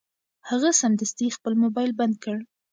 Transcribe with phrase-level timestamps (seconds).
[0.49, 2.37] هغه سمدستي خپل مبایل بند کړ.